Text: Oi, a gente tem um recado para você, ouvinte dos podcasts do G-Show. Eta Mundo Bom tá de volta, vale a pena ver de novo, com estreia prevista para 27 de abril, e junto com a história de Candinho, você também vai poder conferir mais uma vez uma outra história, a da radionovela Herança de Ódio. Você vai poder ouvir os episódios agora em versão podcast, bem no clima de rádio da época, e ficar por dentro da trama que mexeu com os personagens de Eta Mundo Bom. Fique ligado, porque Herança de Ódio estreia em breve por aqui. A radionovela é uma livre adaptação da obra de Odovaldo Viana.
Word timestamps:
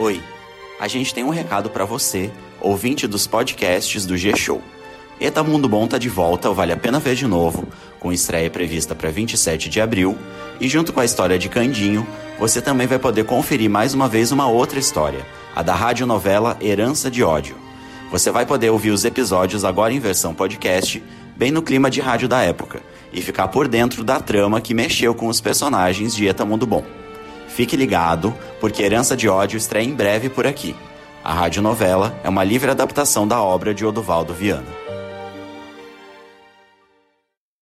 Oi, 0.00 0.22
a 0.78 0.86
gente 0.86 1.12
tem 1.12 1.24
um 1.24 1.28
recado 1.28 1.70
para 1.70 1.84
você, 1.84 2.30
ouvinte 2.60 3.04
dos 3.08 3.26
podcasts 3.26 4.06
do 4.06 4.16
G-Show. 4.16 4.62
Eta 5.20 5.42
Mundo 5.42 5.68
Bom 5.68 5.88
tá 5.88 5.98
de 5.98 6.08
volta, 6.08 6.52
vale 6.52 6.72
a 6.72 6.76
pena 6.76 7.00
ver 7.00 7.16
de 7.16 7.26
novo, 7.26 7.66
com 7.98 8.12
estreia 8.12 8.48
prevista 8.48 8.94
para 8.94 9.10
27 9.10 9.68
de 9.68 9.80
abril, 9.80 10.16
e 10.60 10.68
junto 10.68 10.92
com 10.92 11.00
a 11.00 11.04
história 11.04 11.36
de 11.36 11.48
Candinho, 11.48 12.06
você 12.38 12.62
também 12.62 12.86
vai 12.86 13.00
poder 13.00 13.24
conferir 13.24 13.68
mais 13.68 13.92
uma 13.92 14.06
vez 14.06 14.30
uma 14.30 14.46
outra 14.46 14.78
história, 14.78 15.26
a 15.52 15.64
da 15.64 15.74
radionovela 15.74 16.56
Herança 16.60 17.10
de 17.10 17.24
Ódio. 17.24 17.56
Você 18.12 18.30
vai 18.30 18.46
poder 18.46 18.70
ouvir 18.70 18.92
os 18.92 19.04
episódios 19.04 19.64
agora 19.64 19.92
em 19.92 19.98
versão 19.98 20.32
podcast, 20.32 21.02
bem 21.36 21.50
no 21.50 21.60
clima 21.60 21.90
de 21.90 22.00
rádio 22.00 22.28
da 22.28 22.40
época, 22.40 22.80
e 23.12 23.20
ficar 23.20 23.48
por 23.48 23.66
dentro 23.66 24.04
da 24.04 24.20
trama 24.20 24.60
que 24.60 24.74
mexeu 24.74 25.12
com 25.12 25.26
os 25.26 25.40
personagens 25.40 26.14
de 26.14 26.28
Eta 26.28 26.44
Mundo 26.44 26.68
Bom. 26.68 26.97
Fique 27.48 27.76
ligado, 27.76 28.34
porque 28.60 28.82
Herança 28.82 29.16
de 29.16 29.28
Ódio 29.28 29.56
estreia 29.56 29.86
em 29.86 29.94
breve 29.94 30.28
por 30.28 30.46
aqui. 30.46 30.76
A 31.24 31.32
radionovela 31.32 32.18
é 32.22 32.28
uma 32.28 32.44
livre 32.44 32.70
adaptação 32.70 33.26
da 33.26 33.42
obra 33.42 33.74
de 33.74 33.84
Odovaldo 33.84 34.32
Viana. 34.32 34.87